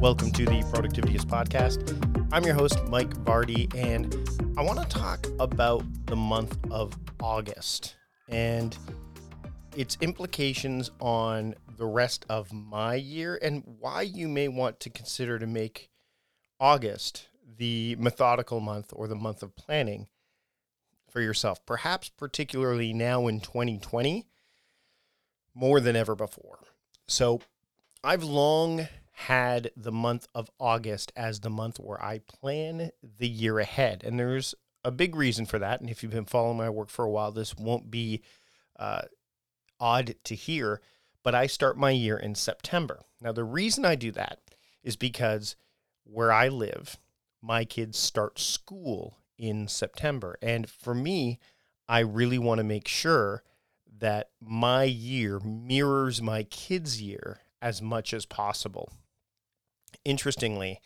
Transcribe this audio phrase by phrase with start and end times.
[0.00, 2.32] Welcome to the Productivityist podcast.
[2.32, 4.14] I'm your host, Mike Vardy, and
[4.56, 7.96] I want to talk about the month of August
[8.28, 8.78] and
[9.76, 15.36] its implications on the rest of my year and why you may want to consider
[15.36, 15.90] to make
[16.60, 17.26] August
[17.56, 20.06] the methodical month or the month of planning
[21.10, 24.28] for yourself, perhaps particularly now in 2020
[25.56, 26.60] more than ever before.
[27.08, 27.40] So,
[28.04, 28.86] I've long
[29.22, 34.04] had the month of August as the month where I plan the year ahead.
[34.04, 34.54] And there's
[34.84, 35.80] a big reason for that.
[35.80, 38.22] And if you've been following my work for a while, this won't be
[38.78, 39.02] uh,
[39.80, 40.80] odd to hear.
[41.24, 43.00] But I start my year in September.
[43.20, 44.38] Now, the reason I do that
[44.84, 45.56] is because
[46.04, 46.96] where I live,
[47.42, 50.38] my kids start school in September.
[50.40, 51.40] And for me,
[51.88, 53.42] I really want to make sure
[53.98, 58.92] that my year mirrors my kids' year as much as possible.
[60.04, 60.80] Interestingly,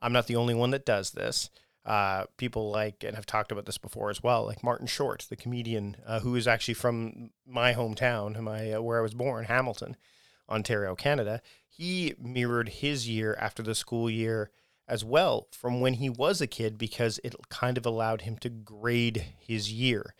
[0.00, 1.50] I'm not the only one that does this.
[1.84, 5.36] Uh, people like, and I've talked about this before as well, like Martin Short, the
[5.36, 9.96] comedian uh, who is actually from my hometown, my uh, where I was born, Hamilton,
[10.48, 11.42] Ontario, Canada.
[11.68, 14.50] He mirrored his year after the school year
[14.86, 18.48] as well from when he was a kid because it kind of allowed him to
[18.48, 20.14] grade his year.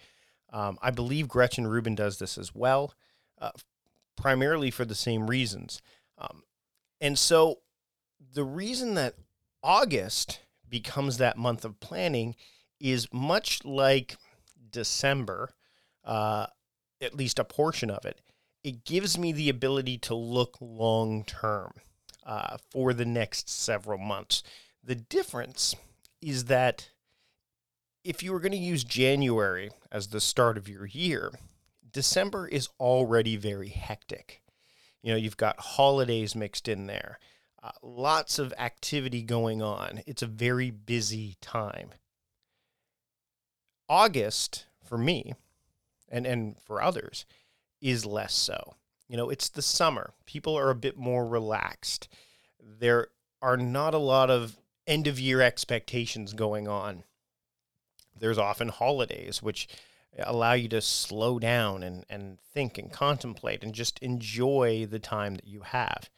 [0.52, 2.94] Um, I believe Gretchen Rubin does this as well,
[3.40, 3.50] uh,
[4.16, 5.82] primarily for the same reasons.
[6.18, 6.44] Um,
[7.00, 7.58] and so
[8.32, 9.14] the reason that
[9.62, 12.34] August becomes that month of planning
[12.80, 14.16] is much like
[14.70, 15.54] December,
[16.04, 16.46] uh,
[17.00, 18.20] at least a portion of it.
[18.62, 21.72] It gives me the ability to look long term
[22.24, 24.42] uh, for the next several months.
[24.82, 25.74] The difference
[26.20, 26.90] is that
[28.02, 31.32] if you were going to use January as the start of your year,
[31.90, 34.42] December is already very hectic.
[35.02, 37.18] You know, you've got holidays mixed in there,
[37.64, 40.02] uh, lots of activity going on.
[40.06, 41.90] It's a very busy time.
[43.88, 45.32] August, for me,
[46.10, 47.24] and, and for others,
[47.80, 48.74] is less so.
[49.08, 50.12] You know, it's the summer.
[50.26, 52.06] People are a bit more relaxed.
[52.60, 53.08] There
[53.40, 57.04] are not a lot of end of year expectations going on.
[58.14, 59.68] There's often holidays, which
[60.18, 65.34] allow you to slow down and, and think and contemplate and just enjoy the time
[65.36, 66.10] that you have.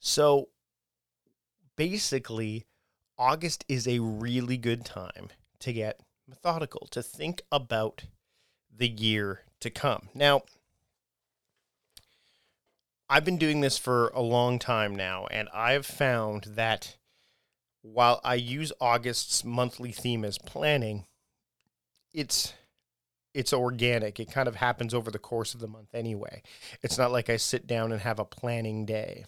[0.00, 0.48] So
[1.76, 2.66] basically,
[3.18, 5.28] August is a really good time
[5.60, 8.04] to get methodical, to think about
[8.74, 10.08] the year to come.
[10.14, 10.42] Now,
[13.08, 16.96] I've been doing this for a long time now, and I've found that
[17.82, 21.06] while I use August's monthly theme as planning,
[22.12, 22.54] it's
[23.32, 24.18] it's organic.
[24.18, 26.42] It kind of happens over the course of the month anyway.
[26.82, 29.26] It's not like I sit down and have a planning day.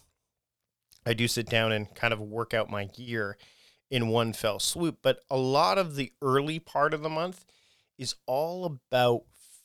[1.06, 3.36] I do sit down and kind of work out my year
[3.90, 7.44] in one fell swoop, but a lot of the early part of the month
[7.96, 9.22] is all about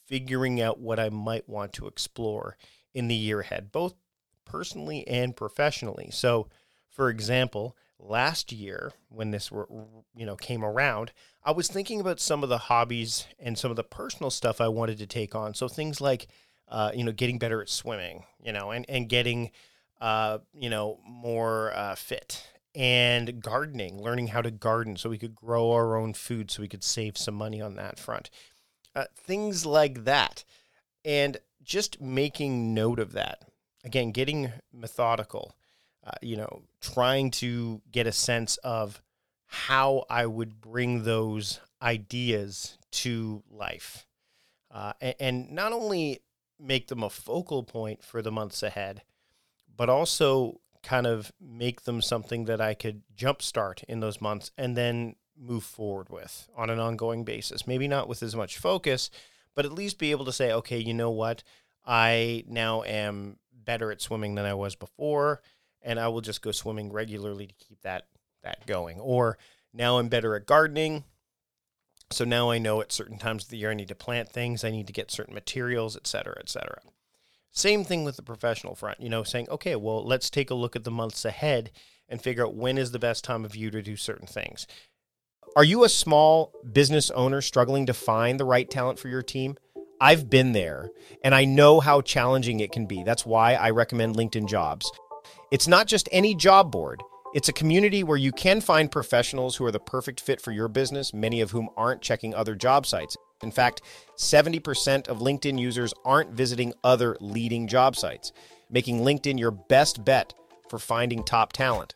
[0.08, 2.58] figuring out what I might want to explore
[2.94, 3.96] in the year ahead, both
[4.46, 6.10] personally and professionally.
[6.12, 6.48] So,
[6.90, 11.12] for example, last year when this you know came around
[11.44, 14.68] i was thinking about some of the hobbies and some of the personal stuff i
[14.68, 16.28] wanted to take on so things like
[16.70, 19.52] uh, you know getting better at swimming you know and and getting
[20.04, 25.36] uh, you know more uh, fit and gardening learning how to garden so we could
[25.36, 28.30] grow our own food so we could save some money on that front
[28.96, 30.44] uh, things like that
[31.06, 33.44] and just making note of that
[33.84, 35.56] again getting methodical
[36.06, 39.02] uh, you know, trying to get a sense of
[39.46, 44.06] how I would bring those ideas to life.
[44.70, 46.20] Uh, and, and not only
[46.60, 49.04] make them a focal point for the months ahead,
[49.76, 54.76] but also kind of make them something that I could jumpstart in those months and
[54.76, 57.66] then move forward with on an ongoing basis.
[57.66, 59.10] Maybe not with as much focus,
[59.56, 61.44] but at least be able to say, okay, you know what?
[61.86, 65.42] I now am better at swimming than I was before
[65.82, 68.08] and I will just go swimming regularly to keep that
[68.44, 69.00] that going.
[69.00, 69.38] Or
[69.74, 71.06] now I'm better at gardening.
[72.12, 74.64] So now I know at certain times of the year I need to plant things,
[74.64, 76.80] I need to get certain materials, et cetera, et cetera.
[77.54, 80.76] Same thing with the professional front, you know, saying, okay, well, let's take a look
[80.76, 81.70] at the months ahead
[82.10, 84.66] and figure out when is the best time of year to do certain things.
[85.56, 89.56] Are you a small business owner struggling to find the right talent for your team?
[90.02, 90.90] I've been there
[91.24, 93.04] and I know how challenging it can be.
[93.04, 94.92] That's why I recommend LinkedIn Jobs.
[95.52, 97.04] It's not just any job board.
[97.36, 100.68] It's a community where you can find professionals who are the perfect fit for your
[100.68, 103.16] business, many of whom aren't checking other job sites.
[103.44, 103.82] In fact,
[104.18, 108.32] 70% of LinkedIn users aren't visiting other leading job sites,
[108.70, 110.34] making LinkedIn your best bet
[110.70, 111.94] for finding top talent.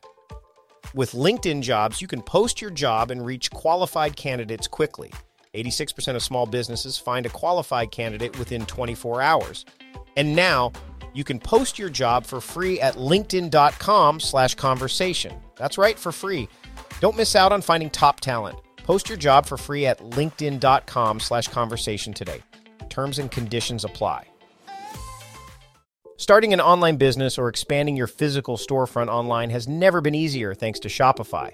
[0.94, 5.12] With LinkedIn jobs, you can post your job and reach qualified candidates quickly.
[5.54, 9.64] 86% of small businesses find a qualified candidate within 24 hours.
[10.16, 10.72] And now,
[11.14, 15.34] you can post your job for free at linkedin.com slash conversation.
[15.56, 16.48] That's right, for free.
[17.00, 18.58] Don't miss out on finding top talent.
[18.88, 22.40] Post your job for free at linkedin.com slash conversation today.
[22.88, 24.26] Terms and conditions apply.
[26.16, 30.80] Starting an online business or expanding your physical storefront online has never been easier thanks
[30.80, 31.52] to Shopify.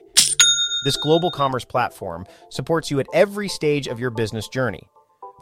[0.85, 4.87] This global commerce platform supports you at every stage of your business journey.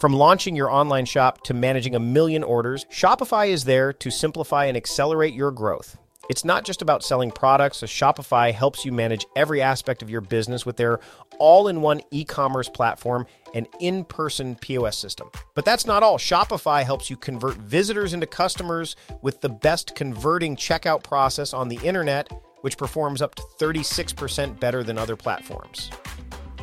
[0.01, 4.65] From launching your online shop to managing a million orders, Shopify is there to simplify
[4.65, 5.99] and accelerate your growth.
[6.33, 10.23] It's not just about selling products, so Shopify helps you manage every aspect of your
[10.23, 10.99] business with their
[11.39, 15.31] all in one e commerce platform and in person POS system.
[15.55, 16.17] But that's not all.
[16.17, 21.79] Shopify helps you convert visitors into customers with the best converting checkout process on the
[21.85, 22.33] internet,
[22.63, 25.91] which performs up to 36% better than other platforms.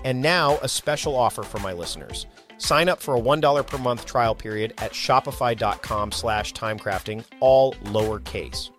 [0.04, 2.25] And now, a special offer for my listeners.
[2.57, 8.72] Sign up for a $1 per month trial period at shopify.com slash timecrafting, all lowercase.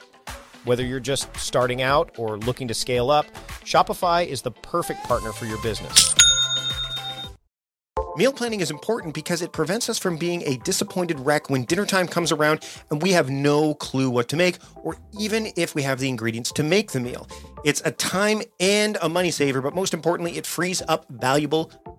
[0.64, 3.26] Whether you're just starting out or looking to scale up,
[3.64, 6.14] Shopify is the perfect partner for your business.
[8.16, 11.86] Meal planning is important because it prevents us from being a disappointed wreck when dinner
[11.86, 15.82] time comes around and we have no clue what to make, or even if we
[15.82, 17.26] have the ingredients to make the meal.
[17.64, 21.70] It's a time and a money saver, but most importantly, it frees up valuable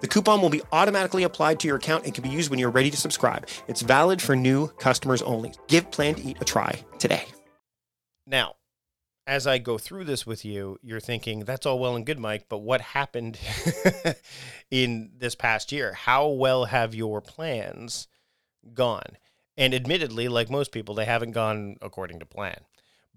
[0.00, 2.70] The coupon will be automatically applied to your account and can be used when you're
[2.70, 3.48] ready to subscribe.
[3.66, 5.52] It's valid for new customers only.
[5.68, 7.24] Give Plan to Eat a try today.
[8.26, 8.56] Now,
[9.26, 12.46] as I go through this with you, you're thinking, that's all well and good, Mike,
[12.48, 13.38] but what happened
[14.70, 15.94] in this past year?
[15.94, 18.06] How well have your plans
[18.74, 19.16] gone?
[19.56, 22.60] And admittedly, like most people, they haven't gone according to plan.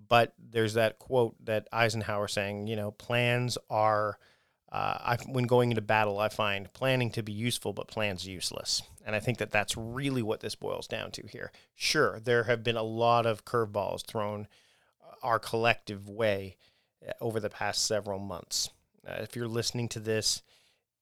[0.07, 4.17] But there's that quote that Eisenhower saying, you know, plans are
[4.71, 8.83] uh, I, when going into battle, I find planning to be useful, but plans useless.
[9.05, 11.51] And I think that that's really what this boils down to here.
[11.75, 14.47] Sure, there have been a lot of curveballs thrown
[15.03, 16.55] uh, our collective way
[17.07, 18.69] uh, over the past several months.
[19.07, 20.43] Uh, if you're listening to this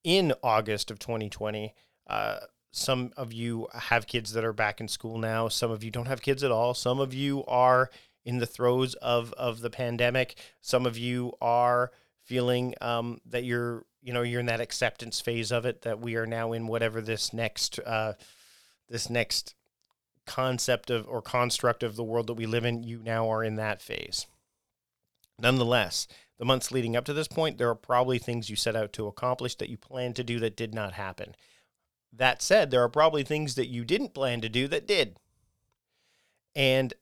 [0.04, 1.74] in August of 2020,
[2.08, 2.38] uh,
[2.72, 5.50] some of you have kids that are back in school now.
[5.50, 6.74] Some of you don't have kids at all.
[6.74, 7.90] Some of you are
[8.24, 10.38] in the throes of, of the pandemic.
[10.62, 11.92] Some of you are
[12.28, 16.16] feeling um, that you're you know you're in that acceptance phase of it that we
[16.16, 18.14] are now in whatever this next uh,
[18.90, 19.56] this next
[20.26, 23.56] concept of or construct of the world that we live in you now are in
[23.56, 24.28] that phase.
[25.40, 26.08] Nonetheless
[26.38, 29.08] the months leading up to this point there are probably things you set out to
[29.08, 31.34] accomplish that you planned to do that did not happen.
[32.12, 35.18] That said there are probably things that you didn't plan to do that did.
[36.54, 36.94] And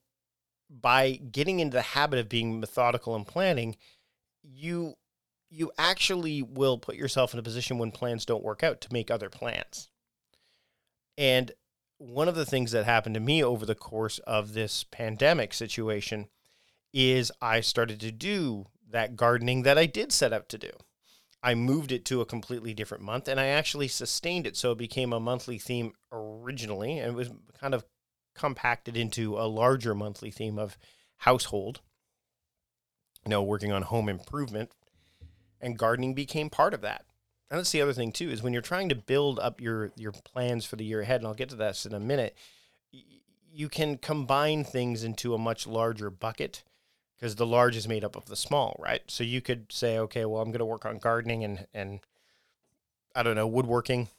[0.69, 3.75] by getting into the habit of being methodical and planning
[4.43, 4.95] you
[5.49, 9.09] you actually will put yourself in a position when plans don't work out to make
[9.09, 9.89] other plans.
[11.17, 11.51] And
[11.97, 16.27] one of the things that happened to me over the course of this pandemic situation
[16.93, 20.71] is I started to do that gardening that I did set out to do.
[21.41, 24.77] I moved it to a completely different month and I actually sustained it so it
[24.77, 27.85] became a monthly theme originally and it was kind of
[28.33, 30.77] compacted into a larger monthly theme of
[31.17, 31.81] household
[33.23, 34.71] you know working on home improvement
[35.65, 37.03] and gardening became part of that.
[37.49, 40.11] And that's the other thing too is when you're trying to build up your your
[40.11, 42.37] plans for the year ahead, and I'll get to that in a minute.
[43.51, 46.63] You can combine things into a much larger bucket
[47.15, 49.01] because the large is made up of the small, right?
[49.07, 51.99] So you could say, okay, well, I'm going to work on gardening and and
[53.15, 54.09] I don't know woodworking,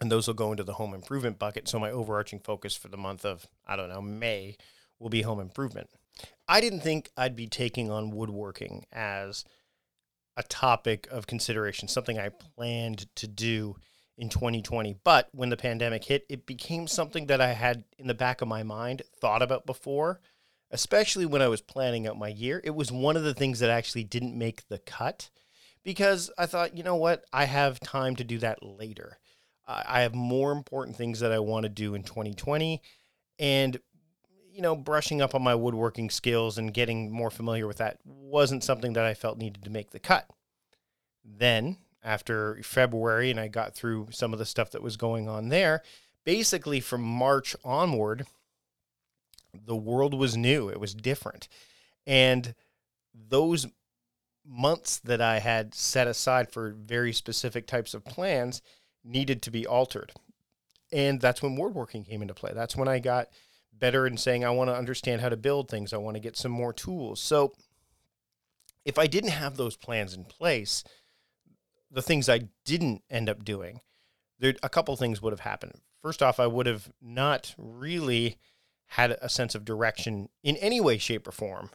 [0.00, 1.68] and those will go into the home improvement bucket.
[1.68, 4.56] So my overarching focus for the month of I don't know May
[4.98, 5.90] will be home improvement.
[6.48, 9.44] I didn't think I'd be taking on woodworking as
[10.36, 13.76] a topic of consideration, something I planned to do
[14.18, 14.96] in 2020.
[15.04, 18.48] But when the pandemic hit, it became something that I had in the back of
[18.48, 20.20] my mind thought about before,
[20.70, 22.60] especially when I was planning out my year.
[22.64, 25.30] It was one of the things that actually didn't make the cut
[25.82, 29.18] because I thought, you know what, I have time to do that later.
[29.68, 32.82] I have more important things that I want to do in 2020.
[33.38, 33.78] And,
[34.56, 38.64] you know, brushing up on my woodworking skills and getting more familiar with that wasn't
[38.64, 40.30] something that I felt needed to make the cut.
[41.22, 45.50] Then, after February, and I got through some of the stuff that was going on
[45.50, 45.82] there,
[46.24, 48.26] basically from March onward,
[49.52, 51.48] the world was new, it was different.
[52.06, 52.54] And
[53.12, 53.66] those
[54.42, 58.62] months that I had set aside for very specific types of plans
[59.04, 60.12] needed to be altered.
[60.90, 62.52] And that's when woodworking came into play.
[62.54, 63.28] That's when I got
[63.78, 65.92] better in saying, I want to understand how to build things.
[65.92, 67.20] I want to get some more tools.
[67.20, 67.52] So
[68.84, 70.84] if I didn't have those plans in place,
[71.90, 73.80] the things I didn't end up doing,
[74.38, 75.80] there a couple things would have happened.
[76.02, 78.38] First off, I would have not really
[78.90, 81.70] had a sense of direction in any way, shape, or form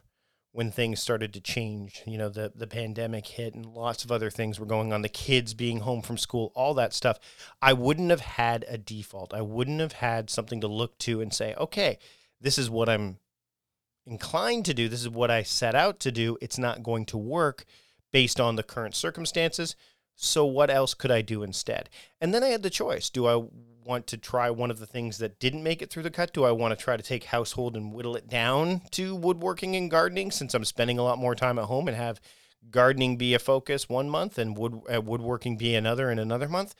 [0.52, 2.02] when things started to change.
[2.06, 5.02] You know, the the pandemic hit and lots of other things were going on.
[5.02, 7.18] The kids being home from school, all that stuff.
[7.60, 9.34] I wouldn't have had a default.
[9.34, 11.98] I wouldn't have had something to look to and say, okay,
[12.40, 13.18] this is what I'm
[14.06, 14.88] inclined to do.
[14.88, 16.36] This is what I set out to do.
[16.40, 17.64] It's not going to work
[18.12, 19.74] based on the current circumstances.
[20.14, 21.88] So what else could I do instead?
[22.20, 23.08] And then I had the choice.
[23.08, 23.44] Do I
[23.84, 26.32] want to try one of the things that didn't make it through the cut?
[26.32, 29.90] Do I want to try to take household and whittle it down to woodworking and
[29.90, 32.20] gardening since I'm spending a lot more time at home and have
[32.70, 36.74] gardening be a focus one month and wood uh, woodworking be another in another month?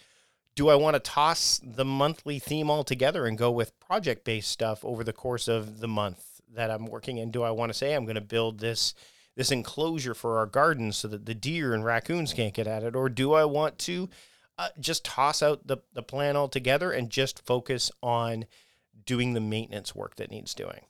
[0.55, 4.85] Do I want to toss the monthly theme altogether and go with project based stuff
[4.85, 7.31] over the course of the month that I'm working in?
[7.31, 8.95] Do I want to say I'm going to build this
[9.35, 12.95] this enclosure for our garden so that the deer and raccoons can't get at it,
[12.95, 14.11] or do I want to
[14.63, 18.45] uh, just toss out the, the plan altogether and just focus on
[19.05, 20.83] doing the maintenance work that needs doing.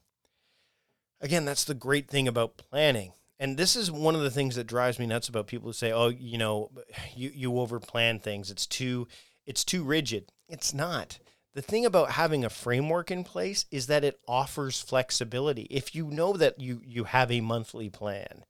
[1.23, 3.13] Again, that's the great thing about planning.
[3.39, 5.91] And this is one of the things that drives me nuts about people who say,
[5.91, 6.71] "Oh, you know,
[7.17, 8.51] you you overplan things.
[8.51, 9.09] It's too
[9.47, 11.19] it's too rigid." It's not.
[11.55, 15.63] The thing about having a framework in place is that it offers flexibility.
[15.71, 18.45] If you know that you you have a monthly plan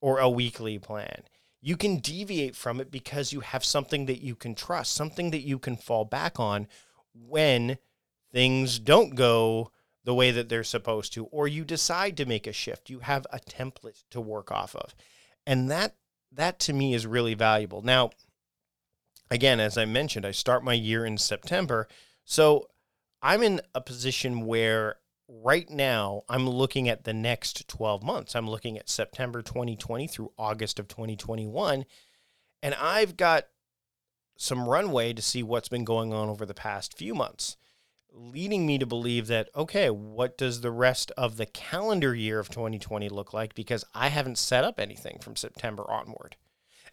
[0.00, 1.24] or a weekly plan,
[1.60, 5.42] you can deviate from it because you have something that you can trust, something that
[5.42, 6.68] you can fall back on
[7.14, 7.78] when
[8.32, 9.72] things don't go
[10.04, 12.88] the way that they're supposed to, or you decide to make a shift.
[12.88, 14.94] You have a template to work off of.
[15.46, 15.96] And that
[16.32, 17.82] that to me is really valuable.
[17.82, 18.10] Now,
[19.30, 21.88] again, as I mentioned, I start my year in September.
[22.24, 22.68] So
[23.22, 24.96] I'm in a position where
[25.28, 28.34] right now I'm looking at the next 12 months.
[28.34, 31.84] I'm looking at September 2020 through August of 2021
[32.62, 33.44] and I've got
[34.36, 37.56] some runway to see what's been going on over the past few months,
[38.12, 42.48] leading me to believe that okay, what does the rest of the calendar year of
[42.48, 46.36] 2020 look like because I haven't set up anything from September onward.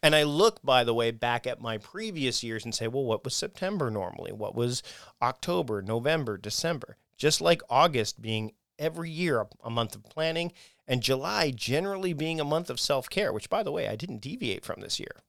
[0.03, 3.23] And I look, by the way, back at my previous years and say, well, what
[3.23, 4.33] was September normally?
[4.33, 4.83] What was
[5.21, 6.97] October, November, December?
[7.17, 10.51] Just like August being every year a month of planning
[10.87, 14.21] and July generally being a month of self care, which, by the way, I didn't
[14.21, 15.23] deviate from this year.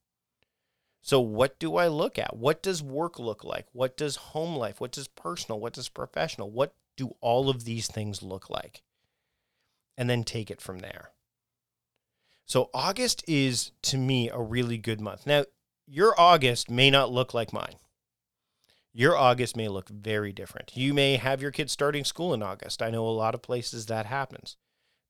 [1.00, 2.36] So, what do I look at?
[2.36, 3.66] What does work look like?
[3.72, 4.80] What does home life?
[4.80, 5.60] What does personal?
[5.60, 6.50] What does professional?
[6.50, 8.82] What do all of these things look like?
[9.96, 11.10] And then take it from there.
[12.44, 15.26] So, August is to me a really good month.
[15.26, 15.44] Now,
[15.86, 17.76] your August may not look like mine
[18.96, 20.74] your August may look very different.
[20.74, 22.80] You may have your kids starting school in August.
[22.80, 24.56] I know a lot of places that happens.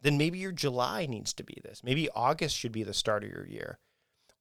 [0.02, 1.84] Then maybe your July needs to be this.
[1.84, 3.78] Maybe August should be the start of your year.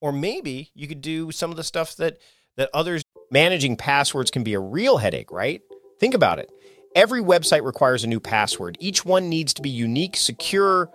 [0.01, 2.17] Or maybe you could do some of the stuff that
[2.57, 5.61] that others managing passwords can be a real headache, right?
[5.99, 6.49] Think about it.
[6.95, 8.77] Every website requires a new password.
[8.79, 10.89] Each one needs to be unique, secure,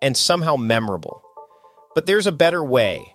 [0.00, 1.22] and somehow memorable.
[1.94, 3.14] But there's a better way.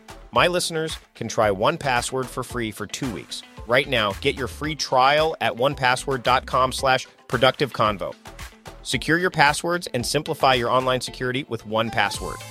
[0.31, 3.43] my listeners can try 1Password for free for two weeks.
[3.67, 8.15] Right now, get your free trial at onepassword.com slash productive convo.
[8.83, 12.41] Secure your passwords and simplify your online security with 1Password.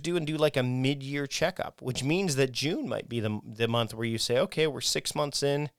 [0.00, 3.68] Do and do like a mid-year checkup, which means that June might be the, the
[3.68, 5.70] month where you say, okay, we're six months in.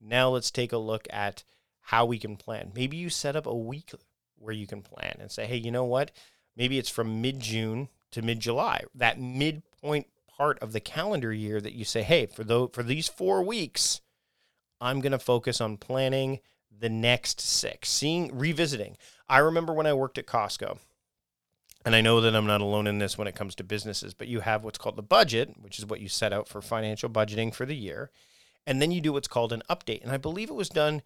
[0.00, 1.42] Now let's take a look at
[1.80, 2.70] how we can plan.
[2.74, 3.92] Maybe you set up a week
[4.36, 6.12] where you can plan and say, hey, you know what?
[6.56, 8.84] Maybe it's from mid June to mid July.
[8.94, 13.08] That midpoint part of the calendar year that you say, hey, for those for these
[13.08, 14.00] four weeks,
[14.80, 16.40] I'm going to focus on planning
[16.76, 18.96] the next six, seeing, revisiting.
[19.28, 20.78] I remember when I worked at Costco,
[21.84, 24.28] and I know that I'm not alone in this when it comes to businesses, but
[24.28, 27.54] you have what's called the budget, which is what you set out for financial budgeting
[27.54, 28.10] for the year.
[28.66, 30.02] And then you do what's called an update.
[30.02, 31.02] And I believe it was done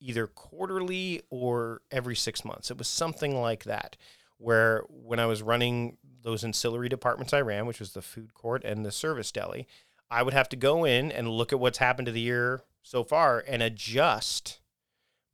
[0.00, 2.70] either quarterly or every six months.
[2.70, 3.96] It was something like that,
[4.38, 8.64] where when I was running those ancillary departments I ran, which was the food court
[8.64, 9.66] and the service deli,
[10.10, 13.04] I would have to go in and look at what's happened to the year so
[13.04, 14.60] far and adjust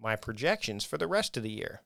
[0.00, 1.82] my projections for the rest of the year.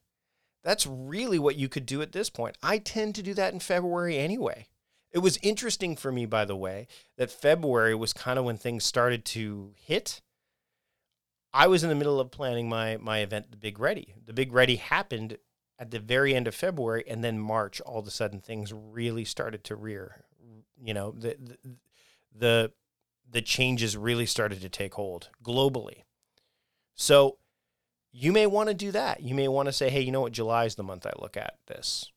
[0.63, 2.57] That's really what you could do at this point.
[2.61, 4.67] I tend to do that in February anyway.
[5.11, 8.83] It was interesting for me, by the way, that February was kind of when things
[8.83, 10.21] started to hit.
[11.53, 14.13] I was in the middle of planning my my event, the Big Ready.
[14.23, 15.37] The Big Ready happened
[15.79, 19.23] at the very end of February, and then March, all of a sudden, things really
[19.23, 20.25] started to rear.
[20.81, 21.57] You know, the the
[22.35, 22.71] the,
[23.31, 26.03] the changes really started to take hold globally.
[26.95, 27.37] So
[28.11, 29.21] you may want to do that.
[29.21, 30.31] You may want to say, hey, you know what?
[30.31, 32.11] July is the month I look at this.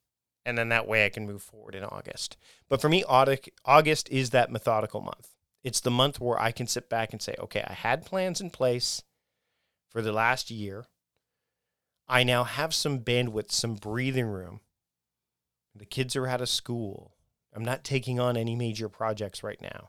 [0.44, 2.36] And then that way I can move forward in August.
[2.68, 5.28] But for me, August is that methodical month.
[5.62, 8.50] It's the month where I can sit back and say, okay, I had plans in
[8.50, 9.02] place
[9.88, 10.86] for the last year.
[12.12, 14.60] I now have some bandwidth, some breathing room.
[15.74, 17.16] The kids are out of school.
[17.54, 19.88] I'm not taking on any major projects right now.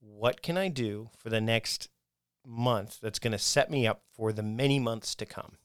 [0.00, 1.88] What can I do for the next
[2.48, 5.58] month that's going to set me up for the many months to come.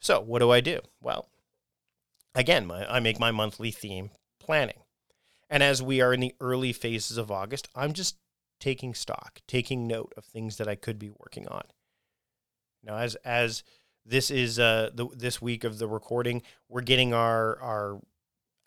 [0.00, 0.80] So, what do I do?
[1.00, 1.28] Well,
[2.34, 4.80] again, my, I make my monthly theme planning.
[5.48, 8.16] And as we are in the early phases of August, I'm just
[8.60, 11.62] taking stock, taking note of things that I could be working on.
[12.82, 13.62] Now, as as
[14.04, 18.00] this is uh, the this week of the recording, we're getting our our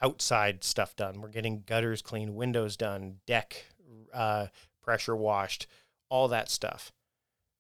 [0.01, 1.21] outside stuff done.
[1.21, 3.65] We're getting gutters cleaned, windows done, deck
[4.13, 4.47] uh,
[4.81, 5.67] pressure washed,
[6.09, 6.91] all that stuff.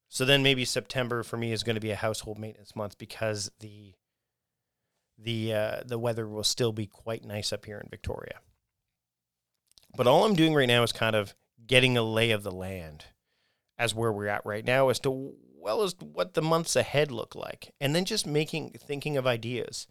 [0.09, 3.51] So then maybe September for me is going to be a household maintenance month because
[3.59, 3.93] the
[5.17, 8.39] the uh, the weather will still be quite nice up here in Victoria.
[9.95, 11.35] But all I'm doing right now is kind of
[11.65, 13.05] getting a lay of the land
[13.77, 17.35] as where we're at right now as to well as what the months ahead look
[17.35, 19.87] like and then just making thinking of ideas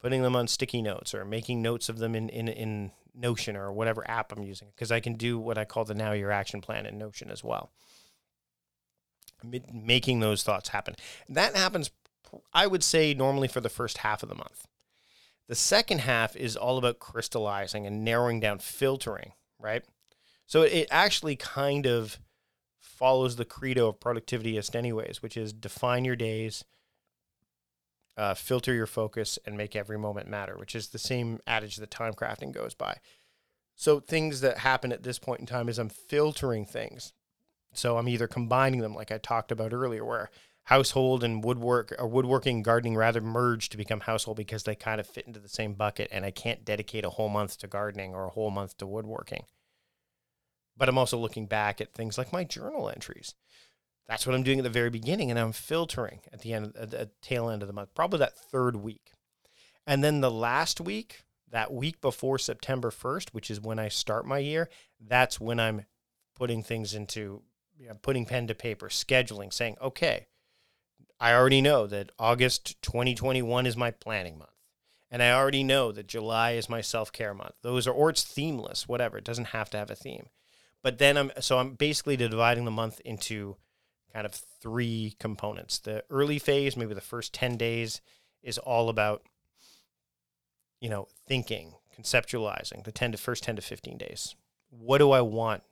[0.00, 3.72] putting them on sticky notes or making notes of them in in, in notion or
[3.72, 6.60] whatever app i'm using because i can do what i call the NOW Year Action
[6.60, 7.70] Plan in notion as well
[9.72, 10.94] making those thoughts happen.
[11.28, 11.90] That happens,
[12.52, 14.66] I would say, normally for the first half of the month.
[15.48, 19.84] The second half is all about crystallizing and narrowing down, filtering, right?
[20.46, 22.18] So it actually kind of
[23.02, 26.64] follows the credo of productivityist, anyways, which is define your days,
[28.16, 31.90] uh, filter your focus, and make every moment matter, which is the same adage that
[31.90, 32.96] time crafting goes by.
[33.74, 37.12] So things that happen at this point in time is I'm filtering things.
[37.72, 40.30] So I'm either combining them, like I talked about earlier, where
[40.62, 45.08] household and woodwork or woodworking gardening rather merge to become household because they kind of
[45.08, 48.26] fit into the same bucket and I can't dedicate a whole month to gardening or
[48.26, 49.46] a whole month to woodworking.
[50.76, 53.34] But I'm also looking back at things like my journal entries.
[54.08, 56.90] That's what I'm doing at the very beginning and I'm filtering at the end at
[56.90, 59.12] the tail end of the month, probably that third week.
[59.86, 64.26] And then the last week, that week before September 1st, which is when I start
[64.26, 64.68] my year,
[65.00, 65.86] that's when I'm
[66.34, 67.42] putting things into
[67.78, 70.26] you know, putting pen to paper, scheduling, saying, okay,
[71.18, 74.50] I already know that August 2021 is my planning month.
[75.10, 77.54] And I already know that July is my self care month.
[77.62, 79.18] Those are, or it's themeless, whatever.
[79.18, 80.26] It doesn't have to have a theme.
[80.82, 83.56] But then I'm, so I'm basically dividing the month into
[84.12, 85.78] kind of three components.
[85.78, 88.00] The early phase, maybe the first 10 days,
[88.42, 89.22] is all about,
[90.80, 94.34] you know, thinking, conceptualizing, the 10 to first 10 to 15 days.
[94.70, 95.62] What do I want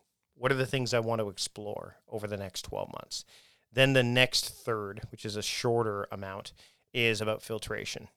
[0.41, 3.27] what are the things I want to explore over the next 12 months?
[3.71, 6.55] Then the next third, which is a shorter amount,
[6.95, 8.09] is about filtration,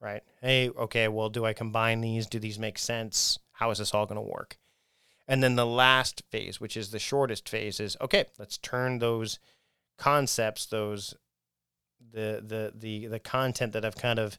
[0.00, 0.24] right?
[0.42, 2.26] Hey, okay, well, do I combine these?
[2.26, 3.38] Do these make sense?
[3.52, 4.58] How is this all going to work?
[5.26, 9.38] And then the last phase, which is the shortest phase, is okay, let's turn those
[9.96, 11.14] concepts, those
[12.12, 14.38] the the the the content that I've kind of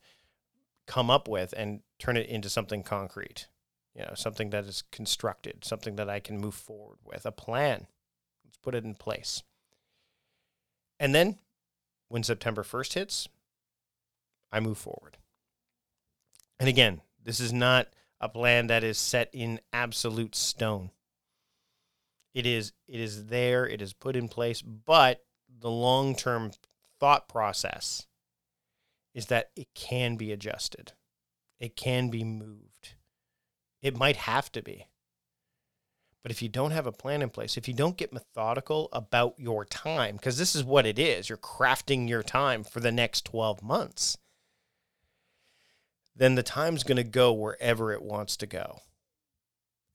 [0.86, 3.48] come up with and turn it into something concrete
[3.96, 7.88] you know, something that is constructed, something that I can move forward with, a plan.
[8.44, 9.42] Let's put it in place.
[11.00, 11.38] And then
[12.10, 13.30] when September 1st hits,
[14.52, 15.18] I move forward.
[16.60, 17.88] And again, this is not
[18.20, 20.92] a plan that is set in absolute stone.
[22.34, 26.52] It is it is there, it is put in place, but the long-term
[27.00, 28.08] thought process
[29.14, 30.94] is that it can be adjusted.
[31.60, 32.96] It can be moved
[33.86, 34.88] it might have to be.
[36.24, 39.36] But if you don't have a plan in place, if you don't get methodical about
[39.38, 43.26] your time, because this is what it is, you're crafting your time for the next
[43.26, 44.18] 12 months,
[46.16, 48.80] then the time's going to go wherever it wants to go.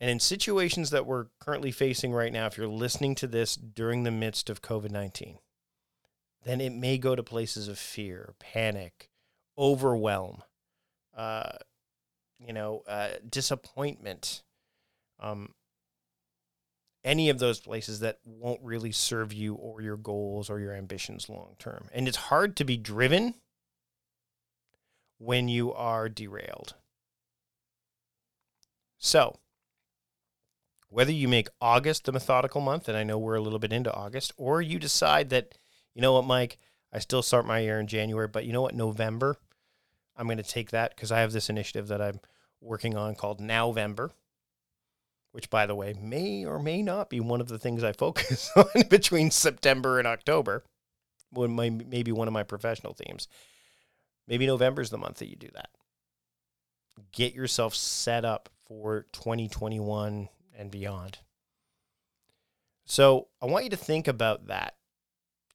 [0.01, 4.03] And in situations that we're currently facing right now, if you're listening to this during
[4.03, 5.39] the midst of COVID 19,
[6.45, 9.11] then it may go to places of fear, panic,
[9.59, 10.43] overwhelm,
[11.15, 11.53] uh,
[12.39, 14.43] you know, uh, disappointment,
[15.19, 15.53] um,
[17.05, 21.29] any of those places that won't really serve you or your goals or your ambitions
[21.29, 21.89] long term.
[21.93, 23.35] And it's hard to be driven
[25.21, 26.75] when you are derailed.
[28.99, 29.37] So,
[30.89, 33.93] whether you make August the methodical month, and I know we're a little bit into
[33.93, 35.59] August, or you decide that,
[35.95, 36.59] you know what, Mike,
[36.91, 39.37] I still start my year in January, but you know what, November,
[40.17, 42.21] I'm going to take that because I have this initiative that I'm
[42.63, 44.11] working on called Nowvember,
[45.33, 48.51] which, by the way, may or may not be one of the things I focus
[48.57, 50.65] on between September and October.
[51.33, 51.55] When
[51.89, 53.29] maybe one of my professional themes.
[54.31, 55.71] Maybe November is the month that you do that.
[57.11, 61.19] Get yourself set up for 2021 and beyond.
[62.85, 64.77] So I want you to think about that.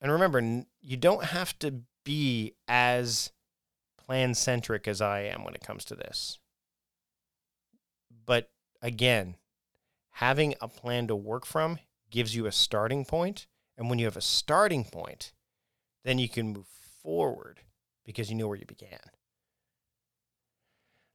[0.01, 3.31] And remember, you don't have to be as
[3.97, 6.37] plan centric as I am when it comes to this.
[8.25, 9.37] But again,
[10.11, 11.79] having a plan to work from
[12.11, 13.47] gives you a starting point.
[13.77, 15.31] And when you have a starting point,
[16.03, 16.67] then you can move
[17.01, 17.61] forward
[18.05, 18.99] because you know where you began.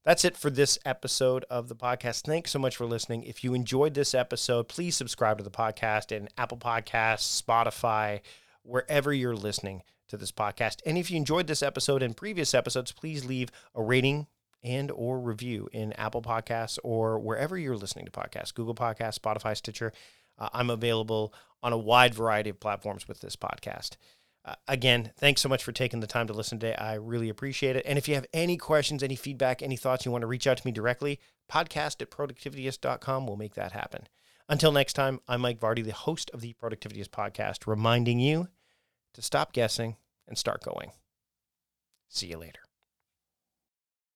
[0.03, 2.23] That's it for this episode of the podcast.
[2.23, 3.23] Thanks so much for listening.
[3.23, 8.21] If you enjoyed this episode, please subscribe to the podcast in Apple Podcasts, Spotify,
[8.63, 10.81] wherever you're listening to this podcast.
[10.87, 14.27] And if you enjoyed this episode and previous episodes, please leave a rating
[14.63, 19.57] and or review in Apple Podcasts or wherever you're listening to podcasts, Google Podcasts, Spotify,
[19.57, 19.93] Stitcher.
[20.39, 23.97] Uh, I'm available on a wide variety of platforms with this podcast.
[24.45, 26.75] Uh, again, thanks so much for taking the time to listen today.
[26.75, 27.85] I really appreciate it.
[27.87, 30.57] And if you have any questions, any feedback, any thoughts, you want to reach out
[30.57, 34.09] to me directly, podcast at productivityist.com will make that happen.
[34.49, 38.49] Until next time, I'm Mike Vardy, the host of the Productivityist podcast, reminding you
[39.15, 40.93] to stop guessing and start going.
[42.09, 42.70] See you later.